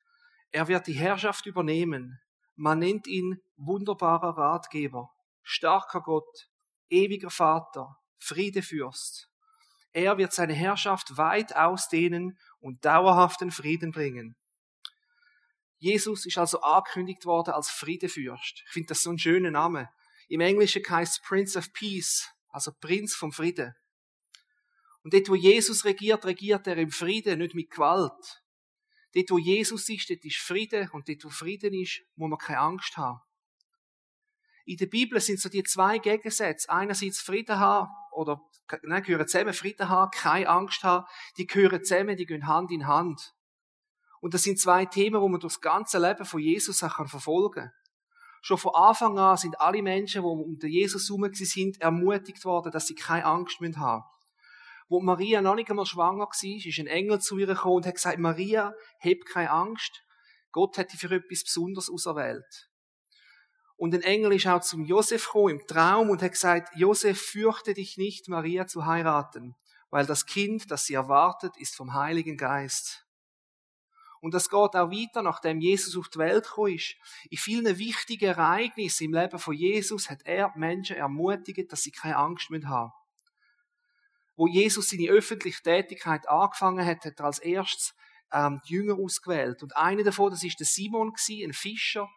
Er 0.50 0.69
wird 0.69 0.87
die 0.87 0.93
Herrschaft 0.93 1.47
übernehmen. 1.47 2.21
Man 2.57 2.78
nennt 2.78 3.07
ihn 3.07 3.40
wunderbarer 3.57 4.38
Ratgeber, 4.38 5.11
starker 5.43 6.00
Gott, 6.00 6.49
ewiger 6.88 7.31
Vater, 7.31 7.97
Friedefürst. 8.19 9.28
Er 9.93 10.19
wird 10.19 10.33
seine 10.33 10.54
Herrschaft 10.54 11.16
weit 11.16 11.54
ausdehnen 11.54 12.38
und 12.61 12.85
dauerhaften 12.85 13.50
Frieden 13.50 13.93
bringen. 13.93 14.37
Jesus 15.78 16.25
ist 16.25 16.38
also 16.38 16.61
angekündigt 16.61 17.26
worden 17.26 17.52
als 17.52 17.71
Friedefürst. 17.71 18.62
Ich 18.66 18.73
finde 18.73 18.88
das 18.88 19.02
so 19.02 19.11
ein 19.11 19.19
schöner 19.19 19.50
Name. 19.50 19.88
Im 20.28 20.40
Englischen 20.40 20.83
heißt 20.88 21.23
Prince 21.23 21.59
of 21.59 21.73
Peace, 21.73 22.28
also 22.49 22.73
Prinz 22.81 23.14
vom 23.14 23.33
Frieden. 23.33 23.75
Und 25.04 25.12
dort, 25.12 25.28
wo 25.28 25.34
Jesus 25.34 25.84
regiert, 25.84 26.25
regiert 26.25 26.66
er 26.66 26.78
im 26.78 26.90
Frieden, 26.90 27.38
nicht 27.38 27.54
mit 27.54 27.70
Gewalt. 27.70 28.42
Dort, 29.14 29.30
wo 29.30 29.38
Jesus 29.38 29.88
ist, 29.90 30.08
dort 30.08 30.25
ist 30.25 30.38
Frieden. 30.38 30.88
Und 30.92 31.08
dort, 31.08 31.25
wo 31.25 31.28
Frieden 31.28 31.75
ist, 31.75 32.00
muss 32.16 32.30
man 32.30 32.38
keine 32.38 32.61
Angst 32.61 32.96
haben. 32.96 33.20
In 34.64 34.78
der 34.78 34.87
Bibel 34.87 35.20
sind 35.20 35.40
so 35.40 35.50
die 35.50 35.62
zwei 35.62 35.99
Gegensätze. 35.99 36.70
Einerseits 36.70 37.20
Frieden 37.20 37.58
haben, 37.58 37.90
oder, 38.12 38.40
nein, 38.82 39.02
gehören 39.02 39.28
zusammen 39.28 39.52
Frieden 39.52 39.90
haben, 39.90 40.11
keine 40.11 40.49
Angst 40.49 40.82
haben. 40.82 41.04
Die 41.37 41.46
gehören 41.46 41.84
zusammen, 41.84 42.16
die 42.16 42.25
gehen 42.25 42.46
Hand 42.46 42.70
in 42.70 42.87
Hand. 42.87 43.34
Und 44.23 44.32
das 44.32 44.42
sind 44.42 44.58
zwei 44.58 44.87
Themen, 44.87 45.20
wo 45.20 45.28
man 45.28 45.38
durch 45.38 45.52
das 45.52 45.61
ganze 45.61 45.99
Leben 45.99 46.25
von 46.25 46.40
Jesus 46.40 46.82
auch 46.82 47.06
verfolgen 47.06 47.64
kann. 47.64 47.73
Schon 48.40 48.56
von 48.56 48.75
Anfang 48.75 49.18
an 49.18 49.37
sind 49.37 49.61
alle 49.61 49.82
Menschen, 49.82 50.23
die 50.23 50.26
um 50.26 50.58
Jesus 50.62 51.11
herum 51.11 51.28
sind, 51.34 51.78
ermutigt 51.82 52.44
worden, 52.46 52.73
dass 52.73 52.87
sie 52.87 52.94
keine 52.94 53.26
Angst 53.26 53.61
haben 53.61 53.66
müssen 53.66 54.04
Wo 54.88 55.00
Maria 55.00 55.40
noch 55.40 55.54
nicht 55.54 55.70
einmal 55.70 55.86
schwanger 55.86 56.26
war, 56.26 56.66
ist 56.66 56.78
ein 56.78 56.86
Engel 56.86 57.20
zu 57.20 57.38
ihr 57.38 57.46
gekommen 57.46 57.76
und 57.76 57.86
hat 57.86 57.94
gesagt, 57.94 58.18
Maria, 58.18 58.74
hab 59.00 59.24
keine 59.32 59.50
Angst. 59.50 60.02
Gott 60.52 60.78
hat 60.78 60.92
dich 60.92 61.00
für 61.00 61.14
etwas 61.14 61.44
Besonderes 61.44 61.90
auserwählt. 61.90 62.68
Und 63.76 63.94
ein 63.94 64.02
Engel 64.02 64.34
ist 64.34 64.46
auch 64.46 64.60
zum 64.60 64.84
Josef 64.84 65.26
gekommen 65.26 65.58
im 65.58 65.66
Traum 65.66 66.10
und 66.10 66.22
hat 66.22 66.32
gesagt, 66.32 66.70
Josef, 66.76 67.20
fürchte 67.20 67.74
dich 67.74 67.96
nicht, 67.96 68.28
Maria 68.28 68.66
zu 68.66 68.86
heiraten, 68.86 69.56
weil 69.90 70.06
das 70.06 70.26
Kind, 70.26 70.70
das 70.70 70.84
sie 70.84 70.94
erwartet, 70.94 71.56
ist 71.56 71.74
vom 71.74 71.94
Heiligen 71.94 72.36
Geist. 72.36 73.04
Und 74.20 74.32
das 74.32 74.48
geht 74.48 74.56
auch 74.56 74.90
weiter, 74.90 75.22
nachdem 75.22 75.60
Jesus 75.60 75.98
auf 75.98 76.08
die 76.08 76.18
Welt 76.18 76.44
gekommen 76.44 76.76
ist. 76.76 76.96
In 77.28 77.36
vielen 77.36 77.78
wichtigen 77.78 78.24
Ereignissen 78.24 79.04
im 79.04 79.12
Leben 79.12 79.38
von 79.38 79.54
Jesus 79.54 80.08
hat 80.08 80.20
er 80.24 80.50
Menschen 80.56 80.96
ermutigt, 80.96 81.70
dass 81.70 81.82
sie 81.82 81.90
keine 81.90 82.16
Angst 82.16 82.48
haben 82.48 82.60
müssen 82.60 82.92
Wo 84.36 84.46
Jesus 84.46 84.88
seine 84.88 85.10
öffentliche 85.10 85.62
Tätigkeit 85.62 86.28
angefangen 86.28 86.84
hat, 86.84 87.04
hat 87.04 87.18
er 87.18 87.24
als 87.24 87.38
erstes 87.38 87.94
ähm, 88.32 88.60
die 88.68 88.74
Jünger 88.74 88.98
ausgewählt. 88.98 89.62
Und 89.62 89.76
einer 89.76 90.02
davon, 90.02 90.30
das 90.30 90.42
ist 90.42 90.58
der 90.58 90.66
Simon 90.66 91.12
ein 91.28 91.52
Fischer. 91.52 92.08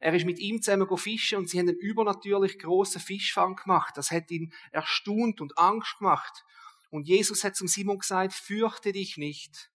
Er 0.00 0.14
ist 0.14 0.26
mit 0.26 0.38
ihm 0.38 0.62
zusammen 0.62 0.88
fischen 0.96 1.38
und 1.38 1.48
sie 1.48 1.58
haben 1.58 1.68
einen 1.68 1.78
übernatürlich 1.78 2.58
großen 2.58 3.00
Fischfang 3.00 3.56
gemacht. 3.56 3.96
Das 3.96 4.10
hat 4.10 4.30
ihn 4.30 4.52
erstaunt 4.72 5.40
und 5.40 5.58
Angst 5.58 5.98
gemacht. 5.98 6.44
Und 6.90 7.08
Jesus 7.08 7.44
hat 7.44 7.56
zum 7.56 7.68
Simon 7.68 7.98
gesagt, 7.98 8.32
fürchte 8.32 8.92
dich 8.92 9.16
nicht 9.16 9.70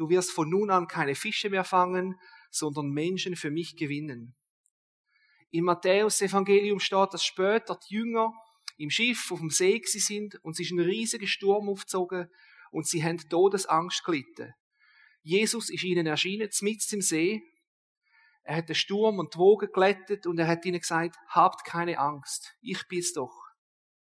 du 0.00 0.08
wirst 0.08 0.32
von 0.32 0.48
nun 0.48 0.70
an 0.70 0.88
keine 0.88 1.14
Fische 1.14 1.50
mehr 1.50 1.62
fangen, 1.62 2.18
sondern 2.50 2.88
Menschen 2.88 3.36
für 3.36 3.50
mich 3.50 3.76
gewinnen. 3.76 4.34
Im 5.50 5.64
Matthäus-Evangelium 5.64 6.80
steht, 6.80 7.12
dass 7.12 7.22
später 7.22 7.78
die 7.88 7.96
Jünger 7.96 8.32
im 8.80 8.88
Schiff 8.88 9.30
auf 9.30 9.40
dem 9.40 9.50
See 9.50 9.82
sind 9.84 10.42
und 10.42 10.52
es 10.52 10.60
ist 10.60 10.70
ein 10.70 10.80
riesiger 10.80 11.26
Sturm 11.26 11.68
aufgezogen 11.68 12.30
und 12.70 12.86
sie 12.86 13.04
haben 13.04 13.18
Todesangst 13.18 14.02
gelitten. 14.04 14.54
Jesus 15.22 15.68
ist 15.68 15.84
ihnen 15.84 16.06
erschienen, 16.06 16.48
mitten 16.62 16.94
im 16.94 17.02
See. 17.02 17.42
Er 18.42 18.56
hat 18.56 18.70
den 18.70 18.74
Sturm 18.74 19.18
und 19.18 19.34
die 19.34 19.38
Wogen 19.38 19.68
glättet 19.70 20.26
und 20.26 20.38
er 20.38 20.48
hat 20.48 20.64
ihnen 20.64 20.80
gesagt, 20.80 21.16
habt 21.28 21.66
keine 21.66 21.98
Angst, 21.98 22.56
ich 22.62 22.88
bin's 22.88 23.12
doch. 23.12 23.36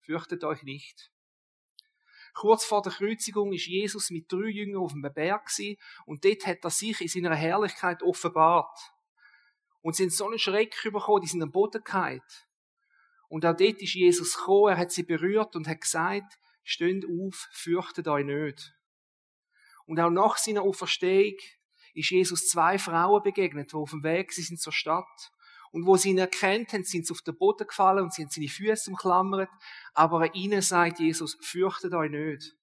Fürchtet 0.02 0.44
euch 0.44 0.62
nicht. 0.62 1.10
Kurz 2.32 2.64
vor 2.64 2.82
der 2.82 2.92
Kreuzigung 2.92 3.52
ist 3.52 3.66
Jesus 3.66 4.10
mit 4.10 4.30
drei 4.30 4.50
Jüngern 4.50 4.84
auf 4.84 4.92
einem 4.92 5.12
Berg 5.12 5.50
und 6.06 6.24
dort 6.24 6.46
hat 6.46 6.58
er 6.62 6.70
sich 6.70 7.00
in 7.00 7.08
seiner 7.08 7.34
Herrlichkeit 7.34 8.04
offenbart. 8.04 8.78
Und 9.80 9.96
sie 9.96 10.04
sind 10.04 10.12
so 10.12 10.28
einen 10.28 10.38
Schreck 10.38 10.76
bekommen, 10.84 11.22
die 11.22 11.28
sind 11.28 11.42
am 11.42 11.50
Boden 11.50 11.82
gefallen. 11.82 12.20
Und 13.30 13.46
auch 13.46 13.56
dort 13.56 13.80
ist 13.80 13.94
Jesus 13.94 14.36
gekommen, 14.36 14.72
er 14.72 14.76
hat 14.76 14.90
sie 14.90 15.04
berührt 15.04 15.54
und 15.54 15.68
hat 15.68 15.80
gesagt, 15.80 16.36
steht 16.64 17.06
auf, 17.06 17.48
fürchtet 17.52 18.08
euch 18.08 18.24
nicht. 18.24 18.74
Und 19.86 20.00
auch 20.00 20.10
nach 20.10 20.36
seiner 20.36 20.62
Auferstehung 20.62 21.36
ist 21.94 22.10
Jesus 22.10 22.48
zwei 22.48 22.76
Frauen 22.76 23.22
begegnet, 23.22 23.72
die 23.72 23.76
auf 23.76 23.90
dem 23.90 24.02
Weg 24.02 24.32
sind 24.32 24.60
zur 24.60 24.72
Stadt. 24.72 25.30
Und 25.70 25.86
wo 25.86 25.96
sie 25.96 26.10
ihn 26.10 26.18
erkennt 26.18 26.72
haben, 26.72 26.82
sind 26.82 27.06
sie 27.06 27.12
auf 27.12 27.22
den 27.22 27.38
Boden 27.38 27.68
gefallen 27.68 28.02
und 28.02 28.12
sie 28.12 28.22
haben 28.22 28.30
seine 28.30 28.48
Füße 28.48 28.90
umklammert. 28.90 29.50
Aber 29.94 30.34
ihnen 30.34 30.60
sagt 30.60 30.98
Jesus, 30.98 31.38
fürchtet 31.40 31.94
euch 31.94 32.10
nicht. 32.10 32.56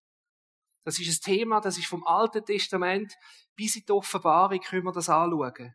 Das 0.84 1.00
ist 1.00 1.08
ein 1.08 1.34
Thema, 1.34 1.62
das 1.62 1.78
ist 1.78 1.88
vom 1.88 2.06
Alten 2.06 2.44
Testament 2.44 3.14
bis 3.56 3.78
in 3.78 3.86
die 3.86 3.92
Offenbarung 3.94 4.60
können 4.60 4.84
wir 4.84 4.92
das 4.92 5.08
anschauen. 5.08 5.74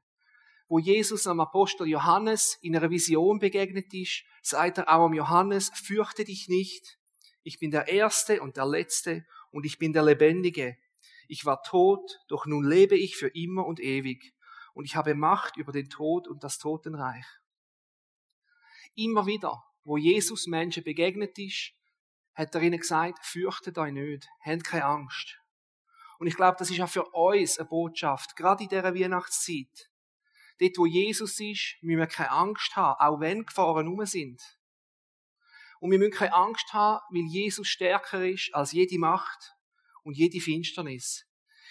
Wo 0.73 0.79
Jesus 0.79 1.27
am 1.27 1.39
Apostel 1.39 1.87
Johannes 1.87 2.59
in 2.63 2.75
einer 2.75 2.89
Vision 2.89 3.39
begegnet 3.39 3.93
ist, 3.93 4.25
sagt 4.41 4.79
er 4.79 4.89
auch 4.89 5.05
am 5.05 5.13
Johannes, 5.13 5.71
fürchte 5.75 6.25
dich 6.25 6.49
nicht. 6.49 6.99
Ich 7.43 7.59
bin 7.59 7.71
der 7.71 7.89
Erste 7.89 8.41
und 8.41 8.57
der 8.57 8.65
Letzte 8.65 9.27
und 9.51 9.67
ich 9.67 9.79
bin 9.79 9.93
der 9.93 10.03
Lebendige. 10.03 10.79
Ich 11.29 11.45
war 11.45 11.63
tot, 11.63 12.21
doch 12.29 12.47
nun 12.47 12.65
lebe 12.65 12.97
ich 12.97 13.19
für 13.19 13.29
immer 13.29 13.67
und 13.67 13.81
ewig 13.81 14.33
und 14.73 14.87
ich 14.87 14.97
habe 14.97 15.15
Macht 15.15 15.59
über 15.59 15.73
den 15.73 15.91
Tod 15.91 16.27
und 16.27 16.43
das 16.43 16.57
Totenreich. 16.57 17.27
Immer 18.95 19.27
wieder, 19.27 19.63
wo 19.85 19.99
Jesus 19.99 20.47
Menschen 20.47 20.85
begegnet 20.85 21.39
ist, 21.39 21.75
hat 22.33 22.55
er 22.55 22.63
ihnen 22.63 22.81
gesagt, 22.81 23.27
fürchtet 23.27 23.77
euch 23.77 23.93
nicht, 23.93 24.27
habt 24.41 24.65
keine 24.65 24.87
Angst. 24.87 25.39
Und 26.19 26.29
ich 26.29 26.37
glaube, 26.37 26.57
das 26.59 26.71
ist 26.71 26.81
auch 26.81 26.89
für 26.89 27.05
uns 27.11 27.59
eine 27.59 27.69
Botschaft, 27.69 28.37
gerade 28.37 28.63
in 28.63 28.71
dieser 28.71 28.95
Weihnachtszeit. 28.95 29.92
Dort, 30.63 30.79
wo 30.79 30.87
Jesus 30.87 31.41
ist, 31.41 31.77
müssen 31.81 31.99
wir 31.99 32.07
keine 32.07 32.31
Angst 32.31 32.77
haben, 32.77 32.95
auch 33.01 33.19
wenn 33.19 33.45
Gefahren 33.45 33.89
rum 33.89 34.07
sind. 34.07 34.41
Und 35.81 35.91
wir 35.91 35.99
müssen 35.99 36.13
keine 36.13 36.35
Angst 36.35 36.73
haben, 36.73 37.03
weil 37.11 37.27
Jesus 37.29 37.67
stärker 37.67 38.25
ist 38.25 38.55
als 38.55 38.71
jede 38.71 38.97
Macht 38.97 39.57
und 40.05 40.17
jede 40.17 40.41
Finsternis. 40.41 41.27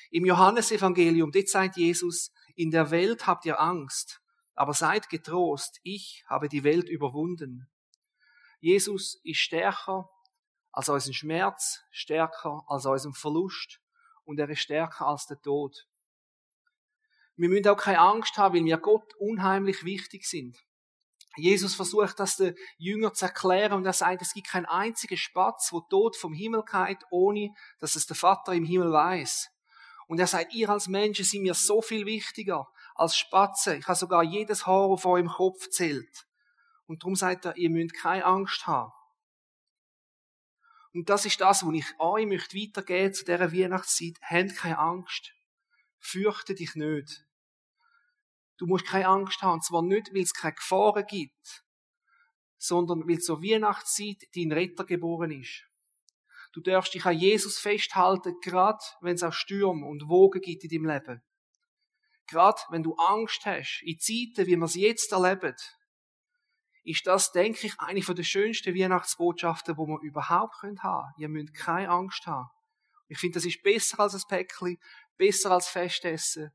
Im 0.09 0.25
Johannesevangelium, 0.25 1.31
dort 1.31 1.47
sagt 1.47 1.77
Jesus, 1.77 2.33
in 2.55 2.69
der 2.69 2.91
Welt 2.91 3.27
habt 3.27 3.45
ihr 3.45 3.61
Angst, 3.61 4.21
aber 4.55 4.73
seid 4.73 5.07
getrost, 5.07 5.79
ich 5.83 6.25
habe 6.27 6.49
die 6.49 6.65
Welt 6.65 6.89
überwunden. 6.89 7.71
Jesus 8.59 9.21
ist 9.23 9.39
stärker 9.39 10.09
als 10.73 10.89
unseren 10.89 11.13
Schmerz, 11.13 11.79
stärker 11.91 12.65
als 12.67 12.85
unseren 12.85 13.13
Verlust 13.13 13.79
und 14.25 14.37
er 14.37 14.49
ist 14.49 14.59
stärker 14.59 15.07
als 15.07 15.27
der 15.27 15.39
Tod. 15.39 15.87
Wir 17.41 17.49
müssen 17.49 17.69
auch 17.69 17.75
keine 17.75 17.97
Angst 17.97 18.37
haben, 18.37 18.53
weil 18.53 18.65
wir 18.65 18.77
Gott 18.77 19.15
unheimlich 19.15 19.83
wichtig 19.83 20.27
sind. 20.27 20.63
Jesus 21.35 21.73
versucht 21.73 22.19
das 22.19 22.37
den 22.37 22.53
Jüngern 22.77 23.15
zu 23.15 23.25
erklären 23.25 23.73
und 23.73 23.83
er 23.83 23.93
sagt, 23.93 24.21
es 24.21 24.35
gibt 24.35 24.49
keinen 24.49 24.67
einzigen 24.67 25.17
Spatz, 25.17 25.73
wo 25.73 25.79
Tod 25.81 26.15
vom 26.15 26.33
Himmel 26.33 26.63
geht, 26.71 26.99
ohne 27.09 27.49
dass 27.79 27.95
es 27.95 28.05
der 28.05 28.15
Vater 28.15 28.53
im 28.53 28.63
Himmel 28.63 28.91
weiß. 28.91 29.49
Und 30.05 30.19
er 30.19 30.27
sagt, 30.27 30.53
ihr 30.53 30.69
als 30.69 30.87
Menschen 30.87 31.25
sind 31.25 31.41
mir 31.41 31.55
so 31.55 31.81
viel 31.81 32.05
wichtiger 32.05 32.67
als 32.93 33.17
Spatzen. 33.17 33.79
Ich 33.79 33.87
habe 33.87 33.97
sogar 33.97 34.21
jedes 34.21 34.67
Haar 34.67 34.83
auf 34.83 35.07
eurem 35.07 35.29
Kopf 35.29 35.67
zählt. 35.69 36.27
Und 36.85 37.01
darum 37.01 37.15
sagt 37.15 37.45
er, 37.45 37.57
ihr 37.57 37.71
müsst 37.71 37.95
keine 37.95 38.23
Angst 38.23 38.67
haben. 38.67 38.91
Und 40.93 41.09
das 41.09 41.25
ist 41.25 41.41
das, 41.41 41.65
was 41.65 41.73
ich 41.73 41.87
euch 41.97 42.27
möchte 42.27 42.55
weitergeben 42.55 43.15
zu 43.15 43.25
dieser 43.25 43.51
Weihnachtszeit. 43.51 44.19
Habt 44.21 44.55
keine 44.57 44.77
Angst. 44.77 45.33
Fürchte 45.97 46.53
dich 46.53 46.75
nicht. 46.75 47.25
Du 48.61 48.67
musst 48.67 48.85
keine 48.85 49.07
Angst 49.07 49.41
haben. 49.41 49.53
Und 49.53 49.65
zwar 49.65 49.81
nicht, 49.81 50.13
weil 50.13 50.21
es 50.21 50.35
keine 50.35 50.53
Gefahren 50.53 51.03
gibt, 51.07 51.65
sondern 52.59 53.07
weil 53.07 53.17
zur 53.17 53.41
Weihnachtszeit 53.41 54.17
dein 54.35 54.51
Retter 54.51 54.85
geboren 54.85 55.31
ist. 55.31 55.65
Du 56.53 56.61
darfst 56.61 56.93
dich 56.93 57.03
an 57.03 57.17
Jesus 57.17 57.57
festhalten, 57.57 58.35
gerade 58.43 58.83
wenn 58.99 59.15
es 59.15 59.23
auch 59.23 59.33
Stürme 59.33 59.87
und 59.87 60.07
Wogen 60.07 60.41
gibt 60.41 60.63
in 60.63 60.69
deinem 60.69 60.93
Leben. 60.93 61.23
Gerade 62.27 62.61
wenn 62.69 62.83
du 62.83 62.93
Angst 62.97 63.47
hast, 63.47 63.81
in 63.81 63.97
Zeiten, 63.97 64.45
wie 64.45 64.55
wir 64.55 64.65
es 64.65 64.75
jetzt 64.75 65.11
erleben, 65.11 65.55
ist 66.83 67.07
das, 67.07 67.31
denke 67.31 67.65
ich, 67.65 67.79
eine 67.79 68.01
der 68.01 68.23
schönsten 68.23 68.75
Weihnachtsbotschaften, 68.75 69.73
die 69.73 69.87
wir 69.87 70.01
überhaupt 70.01 70.61
haben 70.61 70.77
können. 70.77 71.13
Ihr 71.17 71.29
müsst 71.29 71.55
keine 71.55 71.89
Angst 71.89 72.27
haben. 72.27 72.51
Ich 73.07 73.17
finde, 73.17 73.39
das 73.39 73.45
ist 73.45 73.63
besser 73.63 73.99
als 74.01 74.13
ein 74.13 74.21
Päckchen, 74.27 74.77
besser 75.17 75.49
als 75.49 75.67
Festessen. 75.67 76.51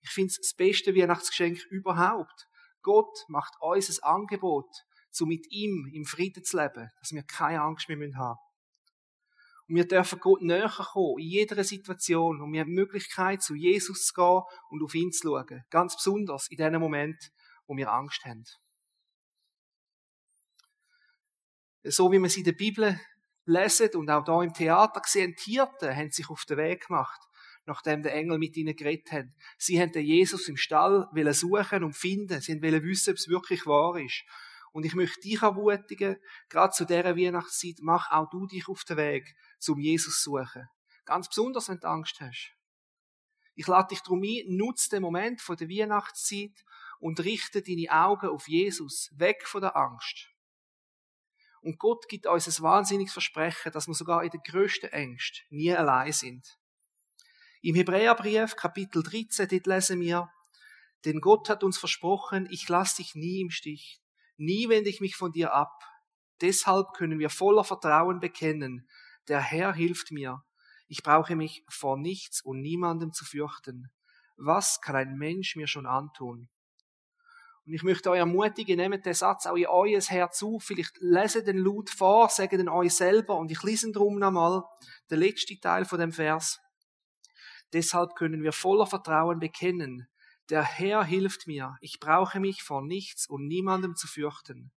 Ich 0.00 0.10
finde 0.10 0.28
es 0.28 0.38
das 0.38 0.54
beste 0.54 0.94
Weihnachtsgeschenk 0.94 1.64
überhaupt. 1.70 2.46
Gott 2.82 3.24
macht 3.28 3.54
uns 3.60 4.00
ein 4.00 4.02
Angebot, 4.02 4.70
so 5.10 5.26
mit 5.26 5.50
ihm 5.50 5.90
im 5.92 6.04
Frieden 6.04 6.44
zu 6.44 6.56
leben, 6.56 6.90
dass 7.00 7.12
wir 7.12 7.22
keine 7.22 7.62
Angst 7.62 7.88
mehr 7.88 7.96
haben 7.96 8.08
müssen. 8.08 8.48
Und 9.68 9.74
wir 9.74 9.86
dürfen 9.86 10.18
Gott 10.20 10.40
näher 10.40 10.70
kommen, 10.70 11.18
in 11.18 11.28
jeder 11.28 11.62
Situation. 11.62 12.40
Und 12.40 12.52
wir 12.52 12.60
haben 12.60 12.68
die 12.68 12.74
Möglichkeit, 12.74 13.42
zu 13.42 13.54
Jesus 13.54 14.06
zu 14.06 14.14
gehen 14.14 14.42
und 14.70 14.82
auf 14.82 14.94
ihn 14.94 15.12
zu 15.12 15.28
schauen. 15.28 15.64
Ganz 15.68 15.94
besonders 15.96 16.48
in 16.50 16.56
dem 16.56 16.80
Moment, 16.80 17.30
wo 17.66 17.76
wir 17.76 17.92
Angst 17.92 18.24
haben. 18.24 18.44
So 21.84 22.10
wie 22.10 22.18
wir 22.18 22.30
sie 22.30 22.40
in 22.40 22.44
der 22.46 22.52
Bibel 22.52 22.98
lesen 23.44 23.90
und 23.94 24.10
auch 24.10 24.24
da 24.24 24.42
im 24.42 24.54
Theater 24.54 25.02
sehen, 25.04 25.34
Hirten 25.38 25.94
haben 25.94 26.10
sich 26.10 26.30
auf 26.30 26.44
den 26.46 26.56
Weg 26.56 26.86
gemacht, 26.86 27.20
nachdem 27.68 28.02
der 28.02 28.14
Engel 28.14 28.38
mit 28.38 28.56
ihnen 28.56 28.74
geredet 28.74 29.12
hat. 29.12 29.26
Sie 29.58 29.80
haben 29.80 29.92
den 29.92 30.04
Jesus 30.04 30.48
im 30.48 30.56
Stall 30.56 31.06
suchen 31.32 31.84
und 31.84 31.94
finden. 31.94 32.40
Sie 32.40 32.60
wollen 32.60 32.82
wissen, 32.82 33.10
ob 33.10 33.16
es 33.16 33.28
wirklich 33.28 33.66
wahr 33.66 33.96
ist. 33.96 34.24
Und 34.72 34.84
ich 34.84 34.94
möchte 34.94 35.20
dich 35.20 35.42
ermutigen, 35.42 36.16
gerade 36.48 36.72
zu 36.72 36.84
dieser 36.84 37.16
Weihnachtszeit, 37.16 37.76
mach 37.80 38.10
auch 38.10 38.28
du 38.30 38.46
dich 38.46 38.68
auf 38.68 38.84
den 38.84 38.96
Weg, 38.96 39.34
zum 39.58 39.78
Jesus 39.78 40.22
zu 40.22 40.30
suchen. 40.30 40.68
Ganz 41.04 41.28
besonders, 41.28 41.68
wenn 41.68 41.78
du 41.78 41.88
Angst 41.88 42.20
hast. 42.20 42.52
Ich 43.54 43.66
lade 43.66 43.88
dich 43.88 44.00
darum 44.00 44.22
ein, 44.22 44.56
nutze 44.56 44.90
den 44.90 45.02
Moment 45.02 45.42
der 45.48 45.68
Weihnachtszeit 45.68 46.64
und 47.00 47.20
richte 47.20 47.62
deine 47.62 47.90
Augen 47.90 48.28
auf 48.28 48.48
Jesus, 48.48 49.10
weg 49.16 49.46
von 49.46 49.60
der 49.60 49.76
Angst. 49.76 50.28
Und 51.60 51.78
Gott 51.78 52.08
gibt 52.08 52.26
uns 52.26 52.46
ein 52.46 52.62
wahnsinniges 52.62 53.12
Versprechen, 53.12 53.72
dass 53.72 53.88
wir 53.88 53.94
sogar 53.94 54.22
in 54.22 54.30
den 54.30 54.42
grössten 54.42 54.86
Ängsten 54.86 55.44
nie 55.50 55.74
allein 55.74 56.12
sind. 56.12 56.57
Im 57.60 57.74
Hebräerbrief, 57.74 58.54
Kapitel 58.54 59.02
13, 59.02 59.48
dort 59.48 59.66
lesen 59.66 60.00
wir, 60.00 60.30
denn 61.04 61.20
Gott 61.20 61.48
hat 61.48 61.64
uns 61.64 61.76
versprochen, 61.76 62.46
ich 62.50 62.68
lasse 62.68 62.98
dich 62.98 63.16
nie 63.16 63.40
im 63.40 63.50
Stich. 63.50 64.00
Nie 64.36 64.68
wende 64.68 64.88
ich 64.88 65.00
mich 65.00 65.16
von 65.16 65.32
dir 65.32 65.52
ab. 65.52 65.82
Deshalb 66.40 66.92
können 66.92 67.18
wir 67.18 67.30
voller 67.30 67.64
Vertrauen 67.64 68.20
bekennen, 68.20 68.88
der 69.26 69.40
Herr 69.40 69.72
hilft 69.72 70.12
mir. 70.12 70.44
Ich 70.86 71.02
brauche 71.02 71.34
mich 71.34 71.64
vor 71.68 71.98
nichts 71.98 72.40
und 72.42 72.60
niemandem 72.60 73.12
zu 73.12 73.24
fürchten. 73.24 73.90
Was 74.36 74.80
kann 74.80 74.94
ein 74.94 75.16
Mensch 75.16 75.56
mir 75.56 75.66
schon 75.66 75.86
antun? 75.86 76.48
Und 77.66 77.74
ich 77.74 77.82
möchte 77.82 78.08
euch 78.10 78.20
ermutigen, 78.20 78.76
nehmt 78.76 79.04
den 79.04 79.14
Satz 79.14 79.46
auch 79.46 79.56
in 79.56 79.66
euer 79.66 80.00
Herz 80.00 80.44
auf. 80.44 80.62
Vielleicht 80.62 80.96
lese 81.00 81.42
den 81.42 81.58
laut 81.58 81.90
vor, 81.90 82.28
sagt 82.28 82.52
den 82.52 82.68
euch 82.68 82.94
selber 82.94 83.36
und 83.36 83.50
ich 83.50 83.64
lese 83.64 83.90
drum 83.90 84.20
nochmal 84.20 84.62
den 85.10 85.18
letzten 85.18 85.60
Teil 85.60 85.84
von 85.84 85.98
dem 85.98 86.12
Vers. 86.12 86.60
Deshalb 87.72 88.14
können 88.14 88.42
wir 88.42 88.52
voller 88.52 88.86
Vertrauen 88.86 89.40
bekennen, 89.40 90.08
der 90.48 90.62
Herr 90.62 91.04
hilft 91.04 91.46
mir, 91.46 91.76
ich 91.82 92.00
brauche 92.00 92.40
mich 92.40 92.62
vor 92.62 92.82
nichts 92.82 93.28
und 93.28 93.46
niemandem 93.46 93.96
zu 93.96 94.06
fürchten. 94.06 94.72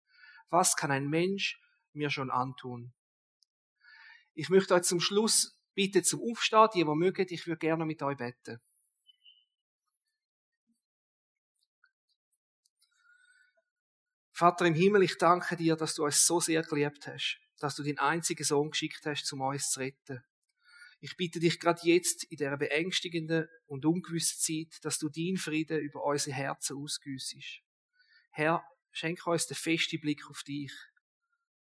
Was 0.49 0.75
kann 0.75 0.91
ein 0.91 1.09
Mensch 1.09 1.61
mir 1.93 2.11
schon 2.11 2.31
antun? 2.31 2.93
Ich 4.35 4.49
möchte 4.49 4.75
euch 4.75 4.83
zum 4.83 5.01
Schluss 5.01 5.57
bitten 5.75 6.03
zum 6.03 6.21
Aufstehen, 6.29 6.71
die, 6.73 7.27
die 7.27 7.35
ich 7.35 7.47
würde 7.47 7.59
gerne 7.59 7.87
mit 7.87 8.03
euch 8.03 8.17
beten. 8.17 8.61
Vater 14.33 14.65
im 14.65 14.75
Himmel, 14.75 15.03
ich 15.03 15.19
danke 15.19 15.55
dir, 15.55 15.77
dass 15.77 15.95
du 15.95 16.05
uns 16.05 16.27
so 16.27 16.41
sehr 16.41 16.63
geliebt 16.63 17.07
hast, 17.07 17.39
dass 17.59 17.77
du 17.77 17.83
deinen 17.83 17.99
einzigen 17.99 18.43
Sohn 18.43 18.71
geschickt 18.71 19.05
hast, 19.05 19.31
um 19.35 19.43
uns 19.43 19.71
zu 19.71 19.81
retten. 19.81 20.25
Ich 21.03 21.17
bitte 21.17 21.41
dich 21.41 21.59
gerade 21.59 21.81
jetzt 21.85 22.25
in 22.25 22.37
dieser 22.37 22.59
beängstigenden 22.59 23.49
und 23.67 23.87
ungewissen 23.87 24.39
Zeit, 24.39 24.85
dass 24.85 24.99
du 24.99 25.09
deinen 25.09 25.39
Frieden 25.39 25.81
über 25.81 26.05
unsere 26.05 26.37
Herzen 26.37 26.77
ausgüssest. 26.77 27.63
Herr, 28.31 28.63
schenke 28.93 29.31
uns 29.31 29.47
den 29.47 29.57
festen 29.57 30.01
Blick 30.01 30.29
auf 30.29 30.43
dich. 30.43 30.73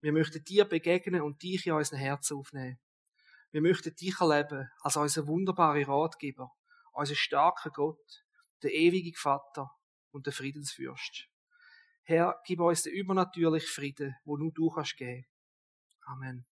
Wir 0.00 0.12
möchten 0.12 0.42
dir 0.42 0.64
begegnen 0.64 1.22
und 1.22 1.42
dich 1.42 1.64
in 1.66 1.74
unseren 1.74 1.98
Herzen 1.98 2.38
aufnehmen. 2.38 2.80
Wir 3.52 3.60
möchten 3.60 3.94
dich 3.94 4.20
erleben 4.20 4.68
als 4.80 4.96
unseren 4.96 5.28
wunderbaren 5.28 5.84
Ratgeber, 5.84 6.50
unseren 6.92 7.16
starken 7.16 7.72
Gott, 7.72 8.24
den 8.62 8.70
ewigen 8.70 9.14
Vater 9.14 9.70
und 10.10 10.26
den 10.26 10.32
Friedensfürst. 10.32 11.28
Herr, 12.02 12.40
gib 12.44 12.60
uns 12.60 12.82
den 12.82 12.94
übernatürlichen 12.94 13.68
Frieden, 13.68 14.16
wo 14.24 14.36
nur 14.36 14.52
du 14.52 14.70
kannst 14.70 14.96
geben. 14.96 15.26
Amen. 16.06 16.49